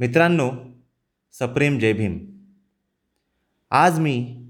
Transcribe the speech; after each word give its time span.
मित्रांनो 0.00 0.50
सप्रेम 1.32 1.78
जय 1.78 1.92
भीम. 1.92 2.18
आज 3.70 3.98
मी 3.98 4.46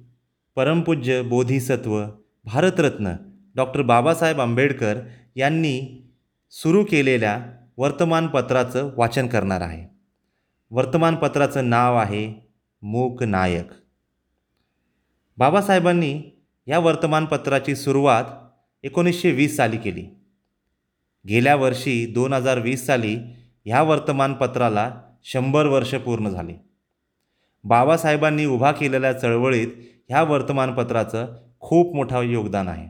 परमपूज्य 0.56 1.22
बोधिसत्व 1.22 2.04
भारतरत्न 2.44 3.12
डॉक्टर 3.54 3.82
बाबासाहेब 3.82 4.40
आंबेडकर 4.40 5.00
यांनी 5.36 6.02
सुरू 6.50 6.84
केलेल्या 6.84 7.46
वर्तमानपत्राचं 7.76 8.90
वाचन 8.96 9.26
करणार 9.26 9.60
आहे. 9.60 9.94
वर्तमानपत्राचं 10.70 11.70
नाव 11.70 11.96
आहे 11.96 12.52
मूक 12.82 13.22
नायक. 13.22 13.68
बाबासाहेबांनी 15.38 16.22
या 16.66 16.78
वर्तमानपत्राची 16.78 17.76
सुरुवात 17.76 18.24
एकोणीसशे 18.82 19.30
वीस 19.30 19.56
साली 19.56 19.76
केली. 19.76 20.06
गेल्या 21.28 21.56
वर्षी 21.56 22.06
दोन 22.06 22.32
हजार 22.32 22.58
वीस 22.58 22.86
साली 22.86 23.16
ह्या 23.64 23.82
वर्तमानपत्राला 23.82 25.02
शंभर 25.24 25.66
वर्ष 25.66 25.94
पूर्ण 25.94 26.28
झाली. 26.28 26.54
बाबासाहेबांनी 27.64 28.44
उभा 28.44 28.72
केलेल्या 28.72 29.12
चळवळीत 29.12 29.68
ह्या 30.08 30.22
वर्तमानपत्राचं 30.22 31.36
खूप 31.60 31.94
मोठं 31.94 32.22
योगदान 32.22 32.68
आहे. 32.68 32.88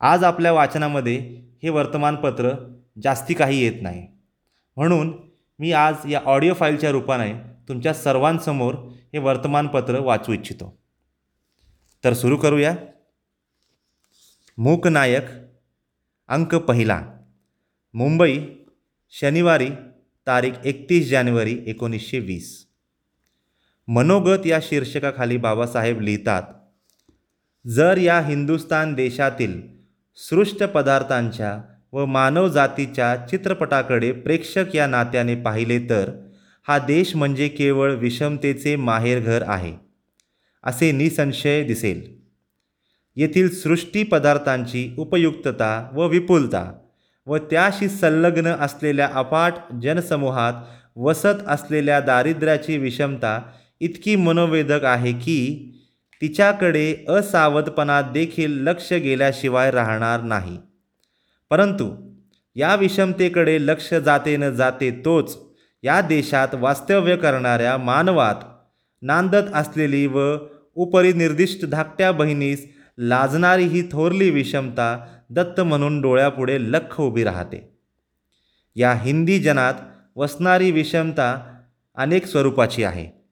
आज 0.00 0.24
आपल्या 0.24 0.52
वाचनामध्ये 0.52 1.18
हे 1.62 1.68
वर्तमानपत्र 1.68 2.50
जास्ती 3.02 3.34
काही 3.34 3.64
येत 3.64 3.82
नाही. 3.82 4.06
म्हणून 4.76 5.16
मी 5.58 5.72
आज 5.72 5.94
या 6.08 6.20
ऑडिओ 6.24 6.54
फाईलच्या 6.54 6.90
रूपाने 6.90 7.34
तुमच्या 7.68 7.94
सर्वांसमोर 7.94 8.74
हे 9.12 9.18
वर्तमानपत्र 9.18 9.98
वाचू 9.98 10.32
इच्छितो. 10.32 10.78
तर 12.04 12.12
सुरू 12.12 12.36
करूया. 12.36 12.74
मूकनायक 14.58 15.24
अंक 16.28 16.54
पहिला. 16.54 17.12
मुंबई 17.94 18.46
शनिवारी 19.10 19.68
तारीख 20.26 20.52
एकतीस 20.64 21.08
जानेवारी 21.10 21.58
एकोणीसशे 21.66 22.18
वीस. 22.18 22.66
मनोगत 23.88 24.46
या 24.46 24.60
शीर्षकाखाली 24.62 25.36
बाबासाहेब 25.36 26.00
लिहितात 26.00 26.42
जर 27.68 27.96
या 27.96 28.20
हिंदुस्तान 28.20 28.94
देशातील 28.94 29.60
सृष्ट 30.16 30.62
पदार्थांच्या 30.64 31.62
व 31.92 32.06
मानवजातीच्या 32.06 33.16
चित्रपटाकडे 33.30 34.12
प्रेक्षक 34.12 34.74
या 34.74 34.86
नात्याने 34.86 35.34
पाहिले 35.34 35.78
तर 35.78 36.10
हा 36.68 36.78
देश 36.78 37.16
म्हणजे 37.16 37.48
केवळ 37.48 37.94
विषमतेचे 37.94 38.76
माहेरघर 38.76 39.44
आहे 39.46 39.72
असे 40.64 40.92
निसंशय 40.92 41.64
दिसेल. 41.64 42.02
येथील 43.16 43.50
सृष्टी 43.54 44.02
पदार्थांची 44.02 44.94
उपयुक्तता 44.98 45.90
व 45.94 46.06
विपुलता 46.06 46.83
व 47.26 47.36
त्याशी 47.36 47.88
संलग्न 47.88 48.46
असलेल्या 48.46 49.08
अफाट 49.14 49.52
जनसमूहात 49.82 50.52
वसत 50.96 51.42
असलेल्या 51.46 52.00
दारिद्र्याची 52.00 52.78
विषमता 52.78 53.42
इतकी 53.80 54.16
मनोवेदक 54.16 54.84
आहे 54.84 55.12
की 55.12 55.70
तिच्याकडे 56.20 57.04
असावधपणात 57.08 58.04
देखील 58.12 58.62
लक्ष 58.62 58.92
गेल्याशिवाय 58.92 59.70
राहणार 59.70 60.22
नाही. 60.22 60.58
परंतु 61.50 61.90
या 62.54 62.74
विषमतेकडे 62.74 63.66
लक्ष 63.66 63.94
जाते 63.94 64.36
न 64.36 64.50
जाते 64.50 64.90
तोच 65.04 65.38
या 65.82 66.00
देशात 66.00 66.48
वास्तव्य 66.54 67.16
करणाऱ्या 67.16 67.76
मानवात 67.76 68.34
नांदत 69.02 69.54
असलेली 69.54 70.06
व 70.06 70.36
उपरिनिर्दिष्ट 70.74 71.64
धाकट्या 71.64 72.12
बहिणीस 72.12 72.66
लाजणारी 72.98 73.64
ही 73.64 73.82
थोरली 73.92 74.30
विषमता 74.30 75.06
दत्त 75.30 75.60
म्हणून 75.60 76.00
डोळ्यापुढे 76.00 76.60
लख 76.60 77.00
उभी 77.00 77.24
राहते. 77.24 77.78
या 78.76 78.94
हिंदी 78.94 79.38
जनात 79.38 79.74
वसणारी 80.16 80.70
विषमता 80.70 81.58
अनेक 81.94 82.26
स्वरूपाची 82.26 82.84
आहे. 82.84 83.24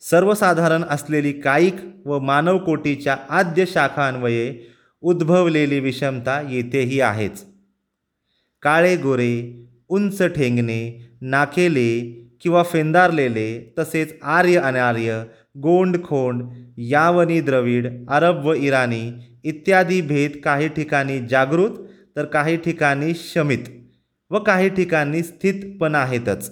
सर्वसाधारण 0.00 0.84
असलेली 0.90 1.32
कायिक 1.32 1.74
व 2.04 2.18
मानवकोटीच्या 2.18 3.16
आद्य 3.30 3.64
शाखान्वये 3.66 4.58
उद्भवलेली 5.00 5.80
विषमता 5.80 6.40
येथेही 6.40 7.00
आहेच. 7.00 7.44
काळे 8.62 8.96
गोरे 8.96 9.66
उंच 9.88 10.22
ठेंगणे 10.22 11.10
नाकेले 11.20 12.22
किंवा 12.40 12.62
फेंदारलेले 12.62 13.74
तसेच 13.78 14.14
आर्य 14.22 14.58
अनार्य 14.58 15.24
गोंड 15.62 15.96
खोंड 16.04 16.42
यावनी 16.78 17.40
द्रविड 17.40 17.86
अरब 18.08 18.46
व 18.46 18.52
इराणी 18.52 19.12
इत्यादी 19.46 20.00
भेद 20.00 20.32
काही 20.44 20.68
ठिकाणी 20.68 21.18
जागृत 21.26 21.70
तर 22.16 22.24
काही 22.24 22.56
ठिकाणी 22.56 23.12
शमित 23.14 23.68
व 24.30 24.38
काही 24.38 24.68
ठिकाणी 24.68 25.22
स्थित 25.22 25.78
पण 25.80 25.94
आहेतच. 25.94 26.50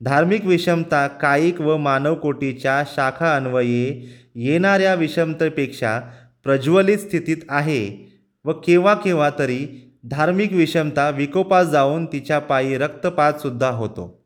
धार्मिक 0.00 0.44
विषमता 0.44 1.06
कायिक 1.06 1.60
व 1.60 1.76
मानवकोटीच्या 1.76 2.82
शाखा 2.86 3.36
अन्वये 3.36 3.88
येणाऱ्या 4.34 4.94
विषमतेपेक्षा 4.94 6.00
प्रज्वलित 6.44 6.98
स्थितीत 6.98 7.36
आहे 7.48 8.12
व 8.44 8.52
केव्हा 8.52 8.94
केव्हा 8.94 9.30
तरी 9.38 9.66
धार्मिक 10.04 10.52
विषमता 10.52 11.10
विकोपास 11.10 11.66
जाऊन 11.66 12.06
तिच्या 12.06 12.38
पायी 12.38 12.78
रक्तपातसुद्धा 12.78 13.68
होतो. 13.68 14.24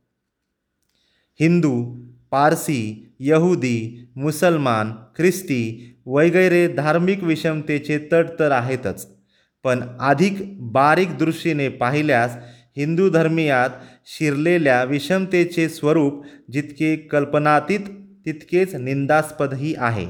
हिंदू 1.40 1.84
पारसी 2.30 3.11
यहुदी 3.28 3.76
मुसलमान 4.16 4.92
ख्रिस्ती 5.16 5.62
वगैरे 6.08 6.66
धार्मिक 6.76 7.22
विषमतेचे 7.24 7.98
तट 8.12 8.38
तर 8.38 8.50
आहेतच. 8.52 9.06
पण 9.64 9.82
अधिक 10.00 10.38
बारीक 10.72 11.16
दृष्टीने 11.18 11.68
पाहिल्यास 11.82 12.36
हिंदू 12.76 13.08
धर्मियात 13.10 13.70
शिरलेल्या 14.14 14.82
विषमतेचे 14.84 15.68
स्वरूप 15.68 16.22
जितके 16.52 16.94
कल्पनातीत 17.12 17.86
तितकेच 18.26 18.74
निंदास्पदही 18.74 19.74
आहे. 19.78 20.06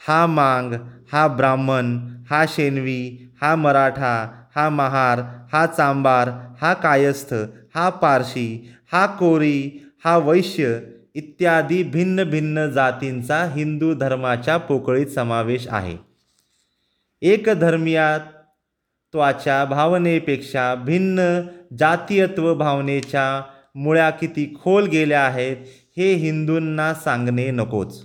हा 0.00 0.26
मांग 0.26 0.72
हा 1.12 1.26
ब्राह्मण 1.36 1.96
हा 2.30 2.44
शेनवी 2.48 3.00
हा 3.42 3.54
मराठा 3.56 4.14
हा 4.56 4.68
महार 4.70 5.20
हा 5.52 5.64
चांबार 5.66 6.28
हा 6.60 6.72
कायस्थ 6.82 7.32
हा 7.74 7.88
पारशी 8.02 8.48
हा 8.92 9.06
कोरी 9.18 9.58
हा 10.04 10.16
वैश्य 10.26 10.78
इत्यादी 11.16 11.82
भिन्न 11.82 12.24
भिन्न 12.24 12.70
जातींचा 12.70 13.50
हिंदू 13.54 13.94
धर्माच्या 13.94 14.56
पोकळीत 14.56 15.06
समावेश 15.06 15.68
आहे. 15.68 15.96
एकधर्मीयत्वाच्या 17.22 19.64
भावनेपेक्षा 19.64 20.74
भिन्न 20.74 21.40
जातीयत्व 21.78 22.54
भावनेच्या 22.54 23.42
मुळ्या 23.74 24.10
किती 24.10 24.54
खोल 24.62 24.86
गेल्या 24.86 25.20
आहेत 25.20 25.56
हे 25.96 26.14
हिंदूंना 26.14 26.94
सांगणे 26.94 27.50
नकोच. 27.50 28.04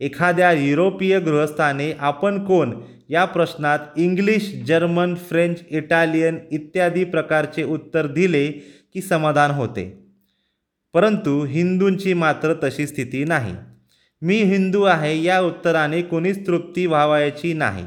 एखाद्या 0.00 0.52
युरोपीय 0.52 1.20
गृहस्थाने 1.20 1.92
आपण 1.92 2.44
कोण 2.44 2.74
या 3.08 3.24
प्रश्नात 3.24 3.78
इंग्लिश 3.96 4.62
जर्मन 4.66 5.14
फ्रेंच 5.14 5.60
इटालियन 5.70 6.38
इत्यादी 6.52 7.04
प्रकारचे 7.04 7.62
उत्तर 7.62 8.06
दिले 8.06 8.52
की 8.94 9.00
समाधान 9.00 9.50
होते. 9.50 10.09
परंतु 10.94 11.44
हिंदूंची 11.44 12.14
मात्र 12.14 12.54
तशी 12.62 12.86
स्थिती 12.86 13.24
नाही. 13.24 13.54
मी 14.22 14.42
हिंदू 14.42 14.82
आहे 14.82 15.22
या 15.22 15.40
उत्तराने 15.40 16.02
कोणीच 16.02 16.46
तृप्ती 16.46 16.86
व्हावायची 16.86 17.52
नाही. 17.52 17.84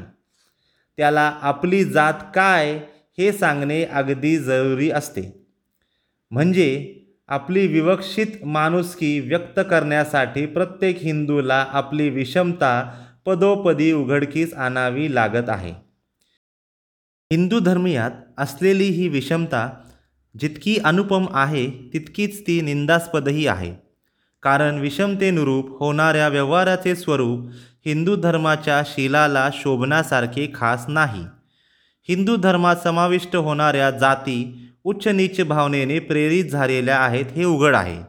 त्याला 0.96 1.38
आपली 1.42 1.84
जात 1.84 2.14
काय 2.34 2.80
हे 3.18 3.32
सांगणे 3.32 3.84
अगदी 3.84 4.38
जरुरी 4.38 4.90
असते. 4.90 5.46
म्हणजे 6.30 7.00
आपली 7.28 7.66
विवक्षित 7.66 8.26
माणुसकी 8.44 9.20
व्यक्त 9.20 9.60
करण्यासाठी 9.70 10.46
प्रत्येक 10.46 10.98
हिंदूला 10.98 11.66
आपली 11.68 12.10
विषमता 12.10 13.04
पदोपदी 13.26 13.92
उघडकीस 13.92 14.54
आणावी 14.54 15.14
लागत 15.14 15.48
आहे. 15.48 15.70
हिंदू 17.32 17.58
धर्मियात 17.58 18.10
असलेली 18.38 18.84
ही 18.84 19.08
विषमता 19.08 19.83
जितकी 20.40 20.78
अनुपम 20.84 21.26
आहे 21.32 21.70
तितकीच 21.70 22.46
ती 22.46 22.60
निंदास्पदही 22.60 23.46
आहे. 23.46 23.74
कारण 24.42 24.78
विषमतेनुरूप 24.78 25.78
होणाऱ्या 25.78 26.28
व्यवहाराचे 26.28 26.96
स्वरूप 26.96 27.48
हिंदू 27.86 28.16
धर्माच्या 28.16 28.82
शिलाला 28.86 29.50
शोभण्यासारखे 29.52 30.52
खास 30.54 30.84
नाही. 30.88 31.24
हिंदू 32.08 32.36
धर्मात 32.36 32.76
समाविष्ट 32.76 33.36
होणाऱ्या 33.36 33.90
जाती 33.90 34.66
उच्च 34.84 35.08
नीच 35.08 35.40
भावनेने 35.40 35.98
प्रेरित 35.98 36.44
झालेल्या 36.44 36.98
आहेत 36.98 37.24
हे 37.36 37.44
उघड 37.44 37.74
आहे. 37.74 38.00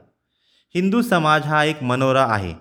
हिंदू 0.75 1.01
समाज 1.01 1.44
हा 1.44 1.63
एक 1.63 1.83
मनोरा 1.83 2.23
आहे. 2.23 2.53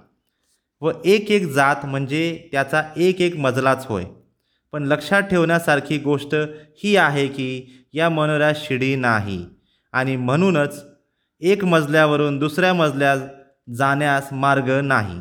व 0.80 0.92
एक 1.04 1.30
एक 1.30 1.46
जात 1.46 1.76
म्हणजे 1.84 2.48
त्याचा 2.52 2.82
एक 2.96 3.20
एक 3.20 3.36
मजलाच 3.36 3.86
होय. 3.86 4.04
पण 4.72 4.82
लक्षात 4.82 5.22
ठेवण्यासारखी 5.22 5.98
गोष्ट 5.98 6.34
ही 6.84 6.96
आहे 6.96 7.26
की 7.26 7.76
या 7.92 8.08
मनोऱ्यात 8.08 8.54
शिडी 8.56 8.96
नाही. 8.96 9.46
आणि 9.94 10.16
म्हणूनच 10.16 10.84
एक 11.40 11.64
मजल्यावरून 11.64 12.38
दुसऱ्या 12.38 12.72
मजल्यात 12.74 13.18
जाण्यास 13.76 14.32
मार्ग 14.32 14.70
नाही. 14.84 15.20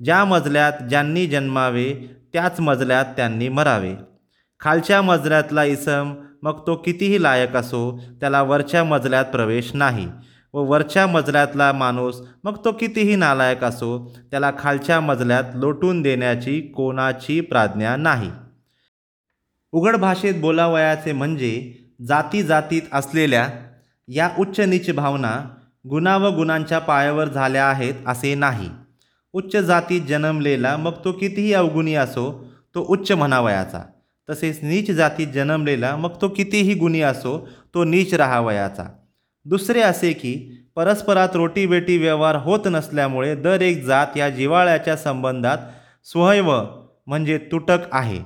ज्या 0.00 0.24
मजल्यात 0.24 0.72
ज्यांनी 0.88 1.26
जन्मावे 1.26 1.92
त्याच 2.32 2.60
मजल्यात 2.60 3.04
त्यांनी 3.16 3.48
मरावे. 3.48 3.94
खालच्या 4.60 5.00
मजल्यातला 5.02 5.64
इसम 5.64 6.12
मग 6.42 6.66
तो 6.66 6.74
कितीही 6.76 7.22
लायक 7.22 7.56
असो 7.56 8.00
त्याला 8.20 8.42
वरच्या 8.42 8.84
मजल्यात 8.84 9.24
प्रवेश 9.24 9.70
नाही. 9.74 10.06
व 10.54 10.62
वरच्या 10.62 11.06
मजल्यातला 11.06 11.72
माणूस 11.72 12.20
मग 12.44 12.64
तो 12.64 12.72
कितीही 12.72 13.16
नालायक 13.16 13.64
असो 13.64 13.98
त्याला 14.30 14.50
खालच्या 14.58 15.00
मजल्यात 15.00 15.44
लोटून 15.54 16.02
देण्याची 16.02 16.60
कोणाची 16.60 17.40
प्राज्ञा 17.40 17.96
नाही. 17.96 18.30
उघड 19.72 19.96
भाषेत 19.96 20.34
बोलावयाचे 20.40 21.12
म्हणजे 21.12 21.52
जाती 22.06 22.42
जातीत 22.42 22.82
असलेल्या 22.92 23.48
या 24.14 24.28
उच्च 24.38 24.60
नीच 24.60 24.90
भावना 24.90 25.34
गुणा 25.88 26.16
व 26.16 26.28
गुणांच्या 26.30 26.78
पायावर 26.78 27.28
झाल्या 27.28 27.64
आहेत 27.66 27.94
असे 28.06 28.34
नाही. 28.34 28.68
उच्च 29.34 29.56
जातीत 29.56 30.00
जन्मलेला 30.00 30.76
मग 30.76 30.92
तो 31.04 31.12
कितीही 31.12 31.52
अवगुणी 31.52 31.94
असो 31.94 32.24
तो 32.74 32.84
उच्च 32.88 33.12
म्हणावयाचा. 33.12 33.80
तसेच 34.30 34.58
नीच 34.62 34.90
जातीत 34.90 35.26
जन्मलेला 35.26 35.96
मग 35.96 36.20
तो 36.22 36.28
कितीही 36.28 36.74
गुणी 36.74 37.00
असो 37.00 37.48
तो 37.74 37.84
नीच 37.84 38.14
राहावयाचा. 38.14 38.84
दुसरे 39.44 39.80
असे 39.80 40.12
की 40.12 40.34
परस्परात 40.76 41.28
रोटीबेटी 41.34 41.96
व्यवहार 41.98 42.36
होत 42.36 42.60
नसल्यामुळे 42.66 43.34
दर 43.34 43.60
एक 43.60 43.84
जात 43.84 44.16
या 44.16 44.28
जिवाळ्याच्या 44.30 44.96
संबंधात 44.96 45.58
स्वयव 46.04 46.52
म्हणजे 47.06 47.38
तुटक 47.52 47.78
आहे. 47.92 48.20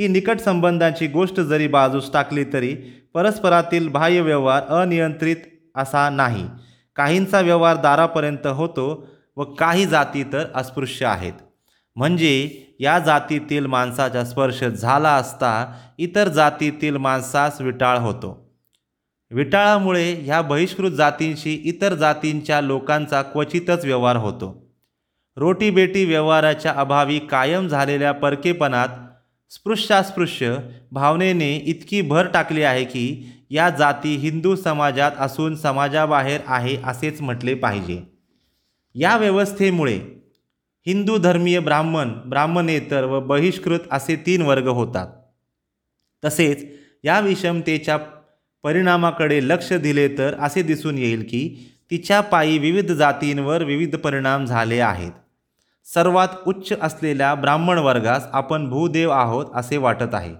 ही 0.00 0.08
निकट 0.08 0.38
संबंधांची 0.40 1.06
गोष्ट 1.06 1.40
जरी 1.40 1.66
बाजूस 1.66 2.12
टाकली 2.12 2.44
तरी 2.44 2.74
परस्परातील 3.14 3.88
बाह्य 3.88 4.20
व्यवहार 4.20 4.62
अनियंत्रित 4.62 5.36
असा 5.74 6.10
नाही. 6.10 6.44
काहींचा 6.96 7.40
व्यवहार 7.40 7.76
दारापर्यंत 7.76 8.46
होतो 8.46 9.06
व 9.36 9.44
काही 9.44 9.86
जाती 9.86 10.22
तर 10.22 10.44
अस्पृश्य 10.54 11.06
आहेत. 11.06 11.32
म्हणजे 11.96 12.50
या 12.80 12.98
जातीतील 12.98 13.66
माणसाचा 13.66 14.24
स्पर्श 14.24 14.64
झाला 14.64 15.10
असता 15.10 15.74
इतर 15.98 16.28
जातीतील 16.28 16.96
माणसास 16.96 17.60
विटाळ 17.60 17.98
होतो. 17.98 18.54
विटाळामुळे 19.30 20.14
ह्या 20.14 20.42
बहिष्कृत 20.42 20.90
जातींशी 20.90 21.54
इतर 21.64 21.94
जातींच्या 21.94 22.60
लोकांचा 22.60 23.22
क्वचितच 23.22 23.84
व्यवहार 23.84 24.16
होतो. 24.16 24.74
रोटीबेटी 25.36 26.04
व्यवहाराच्या 26.04 26.72
अभावी 26.72 27.18
कायम 27.18 27.68
झालेल्या 27.68 28.12
परकेपणात 28.12 28.88
स्पृश्यास्पृश्य 29.50 30.56
भावनेने 30.92 31.56
इतकी 31.56 32.02
भर 32.02 32.26
टाकली 32.26 32.62
आहे 32.62 32.84
की 32.84 33.32
या 33.50 33.70
जाती 33.70 34.16
हिंदू 34.16 34.56
समाजात 34.56 35.10
असून 35.18 35.56
समाजाबाहेर 35.56 36.40
आहे 36.46 36.76
असेच 36.84 37.20
म्हटले 37.20 37.54
पाहिजे. 37.54 38.02
या 38.94 39.16
व्यवस्थेमुळे 39.16 39.96
हिंदू 40.86 41.18
धर्मीय 41.18 41.58
ब्राह्मण 41.60 42.08
ब्राह्मणेतर 42.08 43.04
व 43.04 43.20
बहिष्कृत 43.20 43.78
असे 43.90 44.16
तीन 44.16 44.42
वर्ग 44.42 44.68
होतात. 44.68 45.06
तसेच 46.24 46.64
या 47.04 47.20
विषमतेच्या 47.20 47.96
परिणामाकडे 48.62 49.48
लक्ष 49.48 49.72
दिले 49.72 50.08
तर 50.18 50.34
असे 50.40 50.62
दिसून 50.62 50.98
येईल 50.98 51.22
की 51.22 51.70
तिच्या 51.90 52.20
पायी 52.20 52.58
विविध 52.58 52.92
जातींवर 52.92 53.64
विविध 53.64 53.96
परिणाम 53.96 54.44
झाले 54.44 54.80
आहेत. 54.80 55.12
सर्वात 55.94 56.28
उच्च 56.46 56.72
असलेल्या 56.82 57.34
ब्राह्मण 57.34 57.78
वर्गास 57.78 58.26
आपण 58.32 58.68
भूदेव 58.70 59.10
आहोत 59.10 59.46
असे 59.54 59.76
वाटत 59.76 60.14
आहे. 60.14 60.34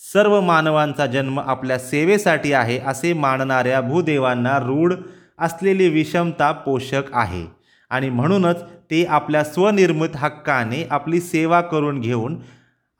सर्व 0.00 0.40
मानवांचा 0.40 1.06
जन्म 1.06 1.40
आपल्या 1.40 1.78
सेवेसाठी 1.78 2.52
आहे 2.52 2.78
असे 2.78 3.12
मानणाऱ्या 3.12 3.80
भूदेवांना 3.80 4.58
रूढ 4.58 4.94
असलेली 5.38 5.88
विषमता 5.88 6.52
पोषक 6.52 7.12
आहे 7.12 7.44
आणि 7.90 8.10
म्हणूनच 8.10 8.62
ते 8.90 9.04
आपल्या 9.04 9.44
स्वनिर्मित 9.44 10.16
हक्काने 10.16 10.86
आपली 10.90 11.20
सेवा 11.20 11.60
करून 11.60 12.00
घेऊन 12.00 12.38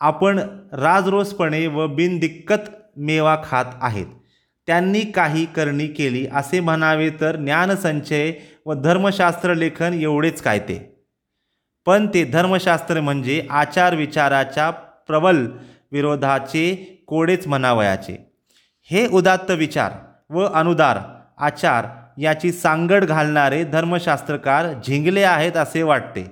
आपण 0.00 0.38
राजरोसपणे 0.72 1.66
व 1.66 1.86
बिनदिक्कत 1.86 2.70
मेवा 2.96 3.36
खात 3.44 3.64
आहेत. 3.80 4.06
त्यांनी 4.66 5.00
काही 5.00 5.44
करणी 5.46 5.86
केली 5.86 6.26
असे 6.32 6.60
म्हणावे 6.60 7.10
तर 7.20 7.36
ज्ञानसंचय 7.36 8.32
व 8.66 8.74
धर्मशास्त्र 8.74 9.54
लेखन 9.54 9.92
एवढेच 9.92 10.42
काय 10.42 10.58
ते? 10.58 10.91
पण 11.86 12.06
ते 12.14 12.24
धर्मशास्त्र 12.24 13.00
म्हणजे 13.00 13.46
आचार 13.50 13.94
विचाराच्या 13.94 14.70
प्रबल 14.70 15.46
विरोधाचे 15.92 16.74
कोडेच 17.06 17.46
म्हणावयाचे. 17.46 18.16
हे 18.90 19.06
उदात्त 19.06 19.50
विचार 19.50 19.92
व 20.30 20.44
अनुदार 20.44 20.98
आचार 21.38 21.86
याची 22.18 22.52
सांगड 22.52 23.04
घालणारे 23.04 23.64
धर्मशास्त्रकार 23.64 24.66
झिंगले 24.86 25.22
आहेत 25.22 25.56
असे 25.56 25.82
वाटते. 25.82 26.22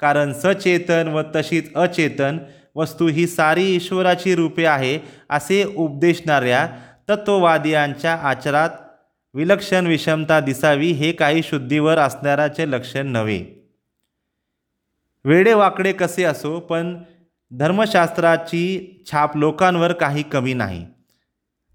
कारण 0.00 0.32
सचेतन 0.32 1.08
व 1.08 1.22
तशीच 1.36 1.74
अचेतन 1.74 2.38
वस्तू 2.74 3.08
ही 3.08 3.26
सारी 3.26 3.64
ईश्वराची 3.74 4.34
रूपे 4.34 4.64
आहे 4.64 4.98
असे 5.30 5.64
उपदेशणाऱ्या 5.76 6.66
तत्ववादियांच्या 7.08 8.14
आचारात 8.14 8.70
विलक्षण 9.34 9.86
विषमता 9.86 10.40
दिसावी 10.40 10.90
हे 10.92 11.12
काही 11.12 11.42
शुद्धीवर 11.42 11.98
असणाऱ्याचे 11.98 12.70
लक्षण 12.70 13.06
नव्हे. 13.06 13.57
वेडेवाकडे 15.24 15.92
कसे 15.92 16.24
असो 16.24 16.60
पण 16.60 16.96
धर्मशास्त्राची 17.50 19.02
छाप 19.10 19.36
लोकांवर 19.36 19.92
काही 19.92 20.22
कमी 20.22 20.54
नाही. 20.54 20.86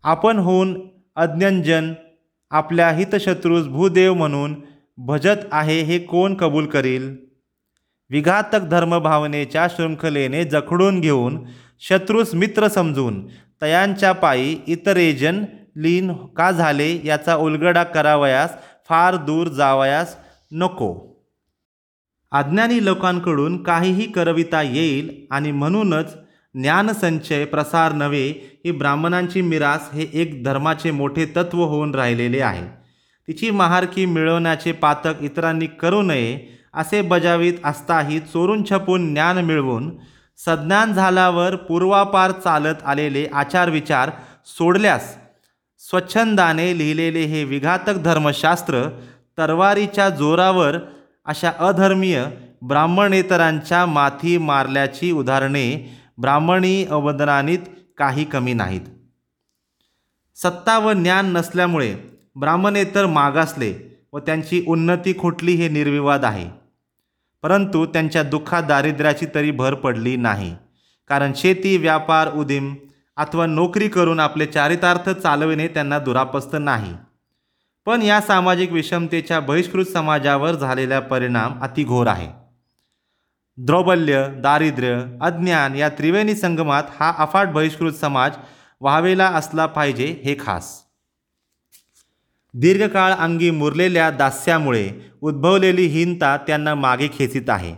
आपण 0.03 0.37
होऊन 0.37 0.87
अज्ञंजन 1.15 1.93
आपल्या 2.51 2.89
हितशत्रूस 2.89 3.67
भूदेव 3.67 4.13
म्हणून 4.13 4.55
भजत 4.97 5.45
आहे 5.51 5.81
हे 5.81 5.99
कोण 5.99 6.33
कबूल 6.33 6.65
करील? 6.65 7.15
विघातक 8.09 8.59
धर्मभावनेच्या 8.59 9.67
शृंखलेने 9.67 10.43
जखडून 10.43 11.01
घेऊन 11.01 11.45
शत्रूस 11.79 12.35
मित्र 12.35 12.67
समजून 12.67 13.27
तयांच्या 13.61 14.11
पायी 14.11 14.57
इतरेजन 14.67 15.45
लीन 15.75 16.13
का 16.13 16.51
झाले 16.51 16.99
याचा 17.03 17.35
उलगडा 17.35 17.83
करावयास 17.83 18.55
फार 18.89 19.15
दूर 19.15 19.47
जावयास 19.47 20.15
नको. 20.51 21.12
अज्ञानी 22.33 22.83
लोकांकडून 22.85 23.61
काहीही 23.63 24.05
करविता 24.11 24.61
येईल 24.61 25.09
आणि 25.31 25.51
म्हणूनच 25.51 26.13
ज्ञानसंचय 26.55 27.45
प्रसार 27.45 27.93
नव्हे 27.93 28.27
ही 28.65 28.71
ब्राह्मणांची 28.71 29.41
मिरास 29.41 29.89
हे 29.93 30.07
एक 30.13 30.43
धर्माचे 30.43 30.91
मोठे 30.91 31.25
तत्व 31.35 31.63
होऊन 31.63 31.93
राहिलेले 31.95 32.39
आहे. 32.41 32.65
तिची 33.27 33.49
महारकी 33.49 34.05
मिळवण्याचे 34.05 34.71
पातक 34.71 35.21
इतरांनी 35.21 35.67
करू 35.81 36.01
नये 36.01 36.37
असे 36.73 37.01
बजावित 37.01 37.53
असताही 37.63 38.19
चोरून 38.19 38.63
छपून 38.69 39.13
ज्ञान 39.13 39.37
मिळवून 39.37 39.89
सज्ञान 40.39 40.93
झाल्यावर 40.93 41.55
पूर्वापार 41.55 42.31
चालत 42.43 42.83
आलेले 42.85 43.25
आचारविचार 43.33 44.09
सोडल्यास 44.57 45.15
स्वच्छंदाने 45.81 46.77
लिहिलेले 46.77 47.21
हे 47.25 47.43
विघातक 47.43 47.97
धर्मशास्त्र 48.03 48.87
तरवारीच्या 49.37 50.09
जोरावर 50.09 50.77
अशा 51.25 51.51
अधर्मीय 51.59 52.25
ब्राह्मणेतरांच्या 52.61 53.85
माथी 53.85 54.37
मारल्याची 54.37 55.11
उदाहरणे 55.11 55.97
ब्राह्मणी 56.17 56.85
अवदनानीत 56.85 57.59
काही 57.97 58.25
कमी 58.25 58.53
नाहीत. 58.53 58.81
सत्ता 60.35 60.77
व 60.79 60.91
ज्ञान 60.91 61.31
नसल्यामुळे 61.31 61.95
ब्राह्मणेतर 62.35 63.05
मागासले 63.05 63.99
व 64.13 64.19
त्यांची 64.19 64.63
उन्नती 64.67 65.13
खुटली 65.19 65.51
हे 65.51 65.69
निर्विवाद 65.69 66.25
आहे. 66.25 66.49
परंतु 67.43 67.85
त्यांच्या 67.85 68.23
दुःखात 68.23 68.63
दारिद्र्याची 68.63 69.25
तरी 69.35 69.51
भर 69.51 69.73
पडली 69.73 70.15
नाही. 70.15 70.55
कारण 71.07 71.31
शेती 71.35 71.77
व्यापार 71.77 72.31
उदीम 72.31 72.75
अथवा 73.17 73.45
नोकरी 73.45 73.87
करून 73.87 74.19
आपले 74.19 74.45
चारितार्थ 74.45 75.09
चालविणे 75.09 75.67
त्यांना 75.67 75.99
दुरापस्त 75.99 76.55
नाही. 76.59 76.93
पण 77.85 78.01
या 78.01 78.21
सामाजिक 78.21 78.71
विषमतेच्या 78.71 79.39
बहिष्कृत 79.39 79.85
समाजावर 79.85 80.55
झालेला 80.55 80.99
परिणाम 80.99 81.59
अतिघोर 81.61 82.07
आहे. 82.07 82.27
द्रौबल्य 83.57 84.27
दारिद्र्य 84.37 85.05
अज्ञान 85.21 85.75
या 85.75 85.89
त्रिवेणी 85.89 86.35
संगमात 86.35 86.83
हा 86.99 87.13
अफाट 87.17 87.47
बहिष्कृत 87.47 87.93
समाज 87.93 88.31
व्हावेला 88.81 89.27
असला 89.27 89.65
पाहिजे 89.65 90.05
हे 90.23 90.35
खास. 90.39 90.81
दीर्घकाळ 92.53 93.11
अंगी 93.11 93.51
मुरलेल्या 93.51 94.09
दास्यामुळे 94.11 94.91
उद्भवलेली 95.21 95.85
हीनता 95.85 96.37
त्यांना 96.37 96.75
मागे 96.75 97.07
खेचीत 97.07 97.49
आहे. 97.49 97.75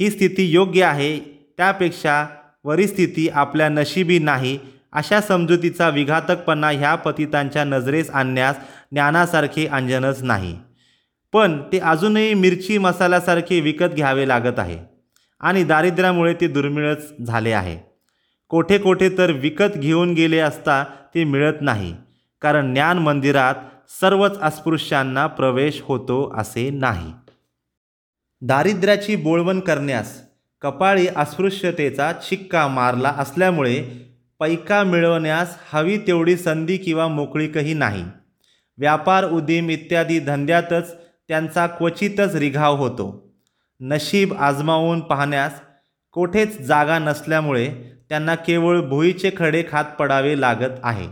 ही 0.00 0.10
स्थिती 0.10 0.50
योग्य 0.50 0.84
आहे 0.84 1.18
त्यापेक्षा 1.56 2.26
वरिस्थिती 2.64 3.28
आपल्या 3.28 3.68
नशिबी 3.68 4.18
नाही 4.18 4.58
अशा 4.92 5.20
समजुतीचा 5.20 5.88
विघातकपणा 5.88 6.70
ह्या 6.70 6.94
पतितांच्या 6.94 7.64
नजरेस 7.64 8.10
आणण्यास 8.10 8.56
ज्ञानासारखे 8.92 9.66
अंजनच 9.66 10.22
नाही. 10.22 10.56
पण 11.32 11.60
ते 11.72 11.78
अजूनही 11.78 12.34
मिरची 12.34 12.78
मसाल्यासारखे 12.78 13.60
विकत 13.60 13.94
घ्यावे 13.94 14.28
लागत 14.28 14.58
आहे 14.58 14.78
आणि 15.40 15.64
दारिद्र्यामुळे 15.64 16.34
ते 16.34 16.48
दुर्मिळच 16.48 17.12
झाले 17.26 17.52
आहे. 17.52 17.78
कोठे 18.48 18.78
कोठे 18.78 19.08
तर 19.18 19.30
विकत 19.30 19.76
घेऊन 19.76 20.12
गेले 20.14 20.38
असता 20.38 20.84
ते 21.14 21.24
मिळत 21.24 21.60
नाही 21.60 21.94
कारण 22.42 22.72
ज्ञान 22.72 22.98
मंदिरात 22.98 23.54
सर्वच 24.00 24.38
अस्पृश्यांना 24.40 25.26
प्रवेश 25.26 25.80
होतो 25.84 26.32
असे 26.36 26.70
नाही. 26.70 27.12
दारिद्र्याची 28.42 29.16
बोळवण 29.16 29.60
करण्यास 29.60 30.20
कपाळी 30.62 31.06
अस्पृश्यतेचा 31.16 32.12
शिक्का 32.22 32.66
मारला 32.68 33.14
असल्यामुळे 33.18 33.78
पैका 34.40 34.84
मिळवण्यास 34.84 35.56
हवी 35.72 35.98
तेवढी 35.98 36.36
संधी 36.36 36.76
किंवा 36.76 37.08
मोकळीकही 37.08 37.74
नाही. 37.74 38.04
व्यापार 38.78 39.24
उदीम 39.24 39.70
इत्यादी 39.70 40.18
धंद्यातच 40.18 40.94
त्यांचा 41.28 41.66
क्वचितच 41.66 42.34
रिघाव 42.34 42.76
होतो. 42.76 43.34
नशीब 43.80 44.34
आजमावून 44.34 45.00
पाहण्यास 45.00 45.60
कोठेच 46.12 46.60
जागा 46.60 46.98
नसल्यामुळे 46.98 47.68
त्यांना 48.08 48.34
केवळ 48.34 48.80
भुईचे 48.80 49.30
खडे 49.36 49.64
खात 49.70 49.84
पडावे 49.84 50.40
लागत 50.40 50.78
आहे. 50.82 51.08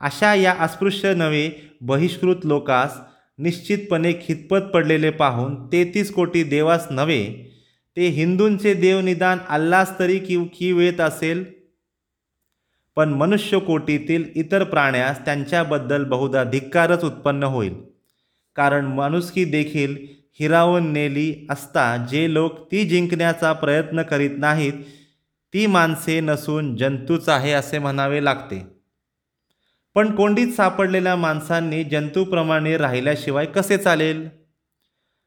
अशा 0.00 0.34
या 0.34 0.54
अस्पृश्य 0.60 1.14
नवे 1.14 1.50
बहिष्कृत 1.80 2.36
लोकास 2.44 2.98
निश्चितपणे 3.38 4.12
खितपत 4.12 4.70
पडलेले 4.74 5.10
पाहून 5.10 5.66
तेहतीस 5.66 6.12
कोटी 6.12 6.42
देवास 6.42 6.86
नव्हे 6.90 7.24
ते 7.96 8.06
हिंदूंचे 8.06 8.74
देव 8.74 9.00
निदान 9.00 9.38
अल्लास 9.48 9.98
तरी 9.98 10.18
किव 10.18 10.44
की 10.58 10.72
वेत 10.72 11.00
असेल 11.00 11.53
पण 12.96 13.08
मनुष्यकोटीतील 13.08 14.24
इतर 14.34 14.64
प्राण्यास 14.64 15.24
त्यांच्याबद्दल 15.24 16.04
बहुधा 16.04 16.44
धिक्कारच 16.44 17.04
उत्पन्न 17.04 17.42
होईल. 17.42 17.74
कारण 18.56 18.84
माणुसकी 18.84 19.44
देखील 19.44 19.96
हिरावून 20.40 20.92
नेली 20.92 21.46
असता 21.50 21.96
जे 21.96 22.34
लोक 22.34 22.72
ती 22.72 22.84
जिंकण्याचा 22.84 23.52
प्रयत्न 23.52 24.02
करीत 24.02 24.30
नाहीत 24.38 24.72
ती 25.54 25.66
माणसे 25.66 26.20
नसून 26.20 26.76
जंतूच 26.76 27.28
आहे 27.28 27.52
असे 27.52 27.78
म्हणावे 27.78 28.24
लागते. 28.24 28.66
पण 29.94 30.14
कोंडीत 30.14 30.52
सापडलेल्या 30.52 31.16
माणसांनी 31.16 31.84
जंतूप्रमाणे 31.84 32.76
राहिल्याशिवाय 32.76 33.46
कसे 33.46 33.76
चालेल? 33.76 34.28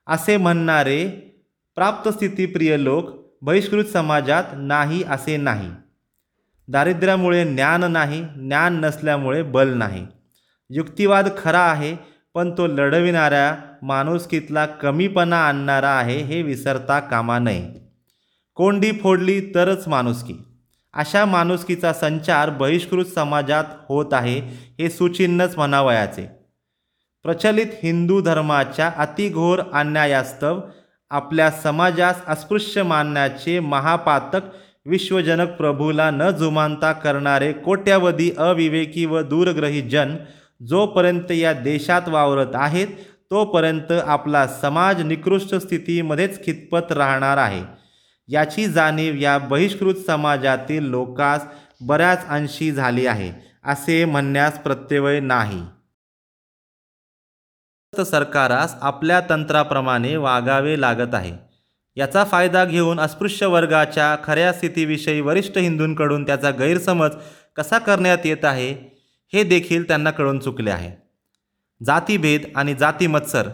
असे 0.08 0.38
म्हणणारे 0.38 1.08
प्राप्तस्थितीप्रिय 1.76 2.78
लोक 2.78 3.28
बहिष्कृत 3.42 3.86
समाजात 3.86 4.44
नाही 4.56 5.04
असे 5.04 5.38
नाही. 5.38 5.70
दारिद्र्यामुळे 6.70 7.44
ज्ञान 7.44 7.84
नाही 7.84 8.22
ज्ञान 8.22 8.80
नसल्यामुळे 8.80 9.44
बल 9.44 9.74
नाही. 9.74 10.08
युक्तिवाद 10.70 11.30
खरा 11.38 11.60
आहे 11.60 11.96
पण 12.34 12.58
तो 12.58 12.68
लढविणाऱ्या 12.68 13.56
माणुसकीतला 13.82 14.66
कमीपणा 14.66 15.48
आणणारा 15.48 15.90
आहे 15.90 16.18
हे 16.18 16.42
विसरता 16.42 17.00
कामा 17.00 17.40
नये. 17.40 17.92
कोंडी 18.56 18.92
फोडली 18.92 19.42
तरच 19.56 19.88
माणुसकी. 19.88 20.34
अशा 20.94 21.26
माणुसकीचा 21.26 21.94
संचार 21.94 22.50
बहिष्कृत 22.50 23.06
समाजात 23.06 23.64
होत 23.90 24.14
आहे 24.14 24.40
हे 24.80 24.90
सुचिन्हच 24.90 25.58
म्हणावयाचे. 25.58 26.28
प्रचलित 27.24 27.68
हिंदू 27.84 28.22
धर्माच्या 28.22 28.92
अतिघोर 28.98 29.60
अन्यायास्तव 29.74 30.60
आपल्या 31.10 31.52
समाजास 31.52 32.22
अस्पृश्य 32.28 32.84
मानण्याचे 32.84 33.60
महापातक 33.60 34.42
विश्वजनक 34.88 35.50
प्रभूला 35.50 36.12
न 36.12 36.30
जुमानता 36.30 36.92
करणारे 36.92 37.54
कोट्यावधी 37.54 38.32
अविवेकी 38.38 39.06
व 39.06 39.22
दूरग्रही 39.22 39.82
जन 39.82 40.16
जोपर्यंत 40.68 41.32
या 41.32 41.54
देशात 41.54 42.02
वावरत 42.08 42.56
आहेत 42.56 42.88
तोपर्यंत 43.32 43.92
आपला 43.92 44.48
समाज 44.48 45.02
निकृष्ट 45.02 45.56
स्थितीमध्येच 45.56 46.46
खितपत 46.46 46.92
राहणार 46.92 47.38
आहे. 47.38 47.64
याची 48.28 48.68
जाणीव 48.68 49.16
या 49.16 49.38
बहिष्कृत 49.38 49.96
समाजातील 49.96 50.84
लोकास 50.84 51.46
बऱ्याच 51.82 52.28
अंशी 52.28 52.72
झाली 52.72 53.06
आहे 53.06 53.32
असे 53.66 54.06
म्हणण्यास 54.06 54.60
प्रत्यवय 54.60 55.20
नाही. 55.20 55.62
सरकारास 57.94 58.76
आपल्या 58.82 59.22
तंत्राप्रमाणे 59.30 60.16
वागावे 60.16 60.82
लागत 60.82 61.16
आहे. 61.16 61.47
याचा 61.98 62.24
फायदा 62.24 62.64
घेऊन 62.66 63.00
अस्पृश्य 63.00 63.46
वर्गाच्या 63.46 64.16
खऱ्या 64.24 64.54
स्थितीविषयी 64.54 65.22
वरिष्ठ 65.22 65.58
हिंदूंकडून 65.58 66.26
त्याचा 66.26 66.50
गैरसमज 66.50 67.16
कसा 67.56 67.78
करण्यात 67.78 68.26
येत 68.26 68.46
आहे 68.46 68.72
हे 69.34 69.44
देखील 69.44 69.88
त्यांना 69.88 70.12
कळून 70.12 70.40
चुकले 70.40 70.72
आहे. 70.72 70.92
जातीभेद 71.82 72.46
आणि 72.56 72.74
जाती 72.74 73.08
मत्सर 73.08 73.50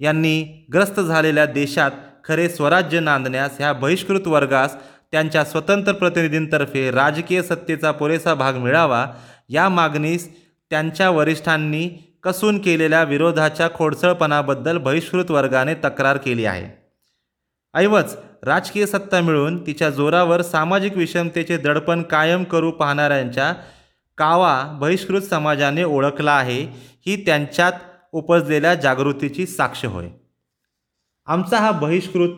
यांनी 0.00 0.42
ग्रस्त 0.74 1.00
झालेल्या 1.00 1.46
देशात 1.46 1.90
खरे 2.24 2.48
स्वराज्य 2.48 3.00
नांदण्यास 3.00 3.50
ह्या 3.58 3.72
बहिष्कृत 3.72 4.26
वर्गास 4.26 4.76
त्यांच्या 5.12 5.44
स्वतंत्र 5.44 5.92
प्रतिनिधींतर्फे 5.92 6.90
राजकीय 6.90 7.42
सत्तेचा 7.42 7.90
पुरेसा 7.90 8.34
भाग 8.34 8.54
मिळावा 8.54 9.06
या 9.48 9.68
मागणीस 9.68 10.28
त्यांच्या 10.70 11.10
वरिष्ठांनी 11.10 11.88
कसून 12.24 12.58
केलेल्या 12.58 13.02
विरोधाच्या 13.02 13.68
खोडसळपणाबद्दल 13.74 14.78
बहिष्कृत 14.78 15.30
वर्गाने 15.30 15.74
तक्रार 15.74 16.16
केली 16.16 16.44
आहे. 16.44 16.85
ऐवज 17.76 18.14
राजकीय 18.42 18.86
सत्ता 18.86 19.20
मिळून 19.20 19.66
तिच्या 19.66 19.90
जोरावर 19.90 20.42
सामाजिक 20.42 20.96
विषमतेचे 20.96 21.56
दडपण 21.56 22.02
कायम 22.02 22.44
करू 22.44 22.70
पाहणाऱ्यांच्या 22.70 23.52
कावा 24.18 24.62
बहिष्कृत 24.80 25.22
समाजाने 25.22 25.84
ओळखला 25.84 26.32
आहे 26.32 26.62
ही 27.06 27.24
त्यांच्यात 27.26 27.72
उपजलेल्या 28.12 28.74
जागृतीची 28.74 29.46
साक्ष 29.46 29.84
होय. 29.84 30.08
आमचा 31.26 31.58
हा 31.58 31.70
बहिष्कृत 31.70 32.28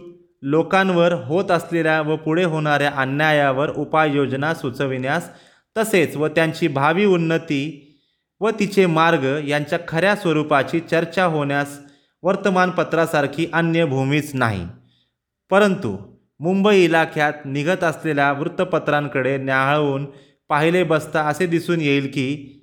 लोकांवर 0.43 1.13
होत 1.13 1.51
असलेल्या 1.51 2.01
व 2.03 2.17
पुढे 2.17 2.45
होणाऱ्या 2.45 2.93
अन्यायावर 2.97 3.71
उपाययोजना 3.71 4.55
सुचविण्यास 4.55 5.31
तसेच 5.77 6.17
व 6.17 6.29
त्यांची 6.29 6.69
भावी 6.69 7.05
उन्नती 7.05 7.95
व 8.41 8.51
तिचे 8.51 8.87
मार्ग 8.87 9.25
यांच्या 9.49 9.79
खऱ्या 9.89 10.17
स्वरूपाची 10.17 10.81
चर्चा 10.81 11.25
होण्यास 11.25 11.79
वर्तमानपत्रासारखी 12.23 13.47
अन्य 13.53 13.85
भूमीच 13.85 14.31
नाही. 14.35 14.67
परंतु 15.51 15.97
मुंबई 16.41 16.85
इलाख्यात 16.85 17.33
निघत 17.45 17.85
असलेल्या 17.85 18.33
वृत्तपत्रांकडे 18.33 19.37
न्याहाळून 19.37 20.07
पाहिले 20.49 20.83
बसता 20.83 21.23
असे 21.23 21.47
दिसून 21.47 21.81
येईल 21.81 22.07
की 22.07 22.55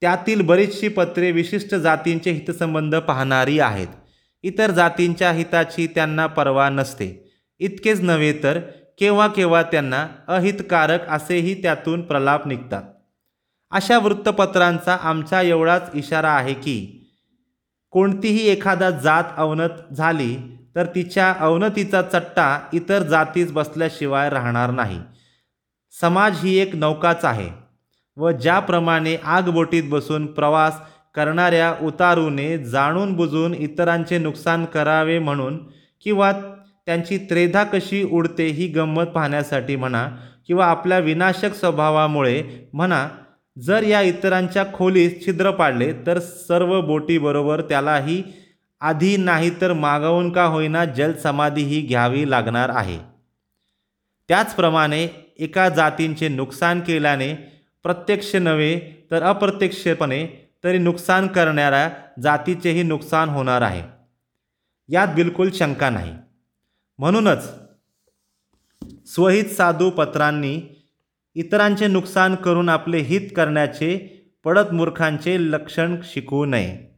त्यातील 0.00 0.40
बरीचशी 0.40 0.88
पत्रे 0.88 1.30
विशिष्ट 1.30 1.74
जातींचे 1.74 2.30
हितसंबंध 2.30 2.96
पाहणारी 2.96 3.58
आहेत. 3.58 3.88
इतर 4.42 4.70
जातींच्या 4.70 5.32
हिताची 5.32 5.86
त्यांना 5.86 6.26
पर्वा 6.26 6.68
नसते. 6.68 7.30
इतकेच 7.58 8.00
नव्हे 8.00 8.32
तर 8.42 8.58
केव्हा 8.98 9.28
केव्हा 9.28 9.62
त्यांना 9.62 10.08
अहितकारक 10.28 11.08
असेही 11.08 11.62
त्यातून 11.62 12.02
प्रलाप 12.02 12.46
निघतात. 12.46 12.82
अशा 13.70 13.98
वृत्तपत्रांचा 13.98 14.96
आमचा 15.00 15.42
एवढाच 15.42 15.90
इशारा 15.94 16.30
आहे 16.30 16.54
की 16.54 17.08
कोणतीही 17.90 18.48
एखादा 18.48 18.90
जात 18.90 19.24
अवनत 19.36 19.94
झाली 19.94 20.36
तर 20.76 20.86
तिच्या 20.86 21.32
अवनतीचा 21.40 22.02
चट्टा 22.02 22.58
इतर 22.72 23.02
जातीस 23.02 23.52
बसल्याशिवाय 23.52 24.30
राहणार 24.30 24.70
नाही. 24.70 24.98
समाज 25.94 26.38
ही 26.42 26.56
एक 26.58 26.74
नौकाच 26.76 27.24
आहे 27.24 27.48
व 28.16 28.30
ज्याप्रमाणे 28.30 29.16
आगबोटीत 29.24 29.82
बसून 29.90 30.26
प्रवास 30.26 30.80
करणाऱ्या 31.14 31.74
उतारूने 31.82 32.56
जाणून 32.58 33.12
बुजून 33.12 33.54
इतरांचे 33.54 34.18
नुकसान 34.18 34.64
करावे 34.64 35.18
म्हणून 35.18 35.58
किंवा 36.04 36.32
त्यांची 36.86 37.18
त्रेधा 37.30 37.64
कशी 37.64 38.02
उडते 38.02 38.46
ही 38.46 38.66
गंमत 38.66 39.04
पाहण्यासाठी 39.04 39.76
म्हणा 39.76 40.08
किंवा 40.46 40.66
आपल्या 40.66 40.98
विनाशक 40.98 41.54
स्वभावामुळे 41.54 42.42
म्हणा 42.72 43.08
जर 43.56 43.82
या 43.82 44.00
इतरांच्या 44.00 44.64
खोलीस 44.74 45.24
छिद्र 45.26 45.50
पाडले 45.50 45.92
तर 46.06 46.18
सर्व 46.18 46.80
बोटीबरोबर 46.80 47.60
त्यालाही 47.60 48.22
आधी 48.82 49.16
नाही 49.16 49.60
तर 49.60 49.72
मागवून 49.72 50.32
का 50.32 50.44
होईना 50.44 50.84
जलसमाधीही 50.84 51.80
घ्यावी 51.80 52.30
लागणार 52.30 52.68
आहे. 52.68 52.98
त्याचप्रमाणे 54.28 55.08
एका 55.38 55.68
जातींचे 55.68 56.28
नुकसान 56.28 56.80
केल्याने 56.80 57.34
प्रत्यक्ष 57.82 58.36
नव्हे 58.36 59.06
तर 59.10 59.22
अप्रत्यक्षपणे 59.22 60.52
तरी 60.64 60.78
नुकसान 60.78 61.26
करणाऱ्या 61.26 61.90
जातीचेही 62.22 62.82
नुकसान 62.82 63.28
होणार 63.28 63.62
आहे. 63.62 63.82
यात 64.88 65.08
बिलकुल 65.08 65.50
शंका 65.50 65.90
नाही. 65.90 66.14
म्हणूनच 66.98 67.50
स्वहित 69.06 69.44
साधू 69.44 69.90
पत्रांनी 69.90 70.60
इतरांचे 71.34 71.86
नुकसान 71.86 72.34
करून 72.34 72.68
आपले 72.68 72.98
हित 72.98 73.30
करण्याचे 73.36 74.08
पडत 74.44 74.72
मूर्खांचे 74.72 75.40
लक्षण 75.40 75.96
शिकवू 76.04 76.44
नये. 76.44 76.91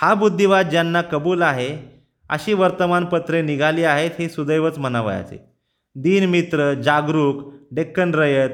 हा 0.00 0.14
बुद्धिवाद 0.14 0.68
ज्यांना 0.70 1.02
कबूल 1.02 1.42
आहे 1.42 2.00
अशी 2.30 2.52
वर्तमानपत्रे 2.52 3.42
निघाली 3.42 3.84
आहेत 3.84 4.10
हे 4.18 4.28
सुदैवच 4.28 4.78
म्हणावयाचे. 4.78 5.38
दिनमित्र 5.96 6.72
जागरूक 6.74 7.52
डेक्कन 7.70 8.14
रयत 8.14 8.50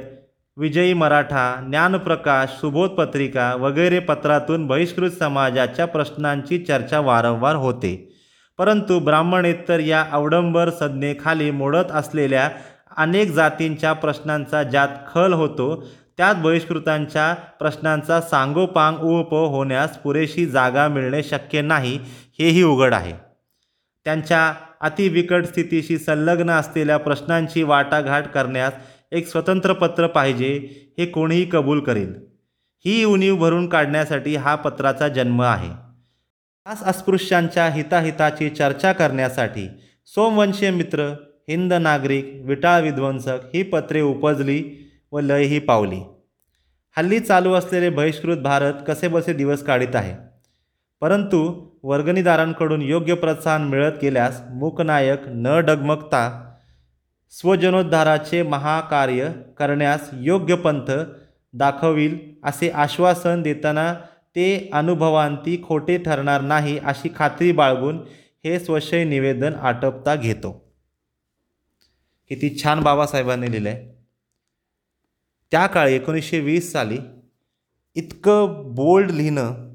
विजयी 0.57 0.93
मराठा 0.93 1.67
ज्ञानप्रकाश 1.69 2.61
सुबोध 2.61 2.91
पत्रिका 2.91 3.55
वगैरे 3.55 3.99
पत्रातून 3.99 4.67
बहिष्कृत 4.67 5.11
समाजाच्या 5.11 5.87
प्रश्नांची 5.87 6.59
चर्चा 6.59 7.01
वारंवार 7.01 7.57
होते. 7.57 8.15
परंतु 8.59 8.99
ब्राह्मणेतर 8.99 9.81
या 9.81 10.05
अवडंबर 10.13 10.71
संज्ञेखाली 10.71 11.51
मोडत 11.51 11.93
असलेल्या 11.93 12.51
अनेक 12.97 13.31
जातींच्या 13.31 13.93
प्रश्नांचा 13.93 14.63
ज्यात 14.63 14.89
खल 15.15 15.33
होतो 15.33 15.85
त्यात 16.19 16.35
बहिष्कृतांच्या 16.35 17.35
प्रश्नांचा 17.35 18.21
सांगोपांग 18.21 18.97
उप 18.97 19.35
होण्यास 19.35 19.99
पुरेशी 19.99 20.47
जागा 20.47 20.89
मिळणे 20.89 21.23
शक्य 21.23 21.61
नाही 21.61 21.99
हेही 22.39 22.63
उघड 22.63 22.95
आहे. 22.95 23.13
त्यांच्या 24.05 24.55
अतिविकट 24.81 25.45
स्थितीशी 25.45 25.99
संलग्न 25.99 26.51
असलेल्या 26.51 26.97
प्रश्नांची 26.97 27.63
वाटाघाट 27.63 28.27
करण्यास 28.27 28.73
एक 29.13 29.27
स्वतंत्र 29.29 29.73
पत्र 29.73 30.07
पाहिजे 30.07 30.53
हे 30.99 31.07
कोणीही 31.07 31.45
कबूल 31.45 31.81
करेल. 31.81 32.15
ही 32.85 33.05
उणीव 33.05 33.37
भरून 33.37 33.69
काढण्यासाठी 33.69 34.37
हा 34.37 34.55
पत्राचा 34.55 35.09
जन्म 35.09 35.43
आहे. 35.43 35.71
खास 36.67 36.83
अस्पृश्यांच्या 36.83 37.69
हिताहिताची 37.69 38.49
चर्चा 38.49 38.93
करण्यासाठी 38.93 39.69
सोमवंशीय 40.07 40.71
मित्र 40.71 41.01
हिंद 41.49 41.73
नागरिक 41.73 42.43
विटाळ 42.45 42.83
विध्वंसक 42.83 43.39
ही 43.55 43.63
पत्रे 43.63 44.01
उपजली 44.01 44.84
व 45.15 45.21
लयही 45.21 45.59
पावली. 45.59 46.01
हल्ली 46.97 47.21
चालू 47.21 47.53
असलेले 47.53 47.91
बहिष्कृत 47.91 48.39
भारत 48.39 48.73
कसेबसे 48.89 49.33
दिवस 49.33 49.63
काढीत 49.63 49.97
आहे? 49.97 50.15
परंतु 51.01 51.69
वर्गणीदारांकडून 51.83 52.83
योग्य 52.83 53.15
प्रोत्साहन 53.15 53.63
मिळत 53.63 53.93
गेल्यास 54.03 54.43
मूकनायक 54.51 55.21
न 55.27 55.59
डगमगता 55.59 56.53
स्वजनोद्धाराचे 57.31 58.43
महाकार्य 58.43 59.33
करण्यास 59.59 60.11
योग्य 60.13 60.55
पंथ 60.55 60.91
दाखवील 61.53 62.19
असे 62.45 62.69
आश्वासन 62.69 63.43
देताना 63.43 63.95
ते 64.37 64.71
अनुभवांती 64.73 65.63
खोटे 65.69 65.99
ठरणार 65.99 66.41
नाही 66.41 66.79
अशी 66.79 67.09
खात्री 67.17 67.53
बाळगून 67.53 68.05
हे 68.45 68.59
स्वशय 68.61 69.05
निवेदन 69.05 69.55
आटपता 69.55 70.15
घेतो. 70.15 70.73
किती 72.29 72.59
छान 72.63 72.81
बाबासाहेबांनी 72.81 73.51
लिहिलं 73.51 73.69
आहे 73.69 74.04
त्या 75.55 75.67
काळी 75.67 75.95
एकोणीसशे 75.95 76.41
वीस 76.41 76.73
साली 76.73 76.99
इतकं 77.95 78.75
बोल्ड 78.75 79.11
लिहिणं 79.11 79.75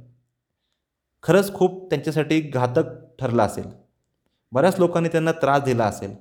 खरंच 1.23 1.53
खूप 1.53 1.89
त्यांच्यासाठी 1.89 2.41
घातक 2.41 2.83
ठरलं 3.19 3.43
असेल. 3.43 3.65
बऱ्याच 4.51 4.79
लोकांनी 4.79 5.09
त्यांना 5.09 5.31
त्रास 5.31 5.63
दिला 5.63 5.85
असेल. 5.85 6.15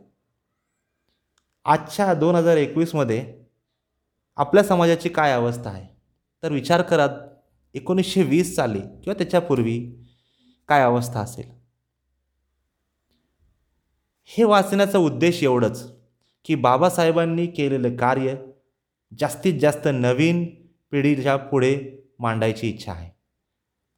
आजच्या 1.64 2.14
दोन 2.14 2.34
हजार 2.34 2.56
एकवीसमध्ये 2.56 3.44
आपल्या 4.36 4.64
समाजाची 4.64 5.08
काय 5.08 5.32
अवस्था 5.32 5.70
आहे? 5.70 5.86
तर 6.42 6.52
विचार 6.52 6.82
करा 6.82 7.08
एकोणीसशे 7.74 8.22
वीस 8.22 8.56
साली 8.56 8.80
किंवा 8.80 9.14
त्याच्यापूर्वी 9.14 10.04
काय 10.68 10.82
अवस्था 10.82 11.20
असेल? 11.20 11.50
हे 14.24 14.44
वाचण्याचा 14.44 14.98
उद्देश 14.98 15.42
एवढंच 15.42 15.92
की 16.44 16.54
बाबासाहेबांनी 16.54 17.46
केलेलं 17.46 17.96
कार्य 17.96 18.36
जास्तीत 19.12 19.60
जास्त 19.60 19.86
नवीन 19.86 20.44
पिढीच्या 20.90 21.36
पुढे 21.36 21.76
मांडायची 22.18 22.68
इच्छा 22.68 22.92
आहे. 22.92 23.10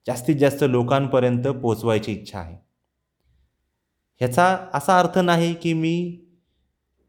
जास्तीत 0.07 0.37
जास्त 0.37 0.63
लोकांपर्यंत 0.63 1.49
पोचवायची 1.49 2.13
इच्छा 2.13 2.39
आहे. 2.39 2.57
ह्याचा 4.21 4.47
असा 4.75 4.99
अर्थ 4.99 5.19
नाही 5.19 5.55
की 5.55 5.73
मी 5.73 6.21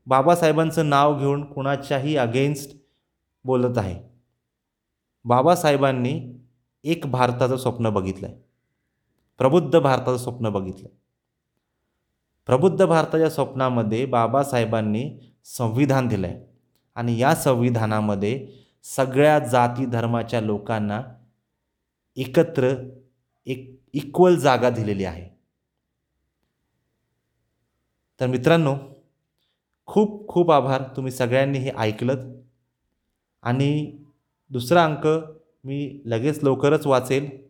बाबासाहेबांचं 0.08 0.89
नाव 0.89 1.17
घेऊन 1.20 1.43
कुणाच्याही 1.43 2.15
अगेन्स्ट 2.17 2.75
बोलत 3.46 3.77
आहे. 3.77 3.96
बाबासाहेबांनी 5.25 6.20
एक 6.84 7.05
भारताचं 7.05 7.58
स्वप्न 7.58 7.89
बघितलं 7.89 8.27
आहे 8.27 8.38
प्रबुद्ध 9.39 9.79
भारताचं 9.79 10.17
स्वप्न 10.17 10.50
बघितलं 10.50 10.88
आहे 10.88 11.00
प्रबुद्ध 12.46 12.86
भारताच्या 12.86 13.29
स्वप्नामध्ये 13.29 14.05
बाबासाहेबांनी 14.05 15.10
संविधान 15.46 16.08
दिलं 16.08 16.27
आहे 16.27 16.50
आणि 17.01 17.17
या 17.20 17.36
संविधानामध्ये 17.36 18.48
सगळ्या 18.84 19.39
जाती 19.39 19.86
धर्माच्या 19.86 20.41
लोकांना 20.41 21.01
एकत्र 22.15 22.74
एक 23.46 23.79
इक्वल 23.93 24.36
जागा 24.36 24.70
दिलेली 24.70 25.05
आहे. 25.05 25.29
तर 28.20 28.27
मित्रांनो 28.27 28.75
खूप 29.86 30.27
खूप 30.27 30.51
आभार. 30.51 30.84
तुम्ही 30.96 31.12
सगळ्यांनी 31.12 31.58
हे 31.58 31.72
ऐकलत. 31.77 32.43
आणि 33.41 33.98
दुसरा 34.50 34.86
अंक 34.86 35.08
मी 35.63 36.01
लगेच 36.05 36.43
लवकरच 36.43 36.88
वाचेल. 36.88 37.48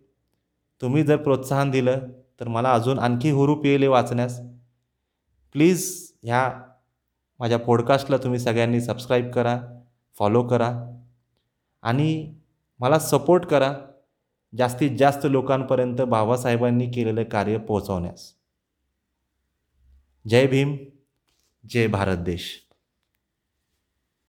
तुम्ही 0.81 1.03
जर 1.03 1.15
प्रोत्साहन 1.15 1.71
दिलं 1.71 1.99
तर 2.39 2.47
मला 2.47 2.73
अजून 2.73 2.99
आणखी 2.99 3.31
हुरूप 3.31 3.65
येईल 3.65 3.87
वाचण्यास. 3.87 4.39
प्लीज 5.53 6.11
ह्या 6.23 6.70
माझ्या 7.41 7.59
पॉडकास्टला 7.59 8.17
तुम्ही 8.17 8.39
सगळ्यांनी 8.39 8.81
सबस्क्राईब 8.81 9.31
करा 9.31 9.61
फॉलो 10.19 10.43
करा 10.43 10.99
आणि 11.81 12.35
मला 12.79 12.99
सपोर्ट 12.99 13.45
करा 13.45 13.73
जास्तीत 14.57 14.97
जास्त 14.97 15.25
लोकांपर्यंत 15.25 16.01
बाबासाहेबांनी 16.01 16.91
केलेलं 16.91 17.23
कार्य 17.23 17.57
पोहोचवण्यास. 17.57 18.33
जय 20.27 20.47
भीम 20.47 20.77
जय 21.69 21.87
भारत 21.87 22.17
देश. 22.17 22.70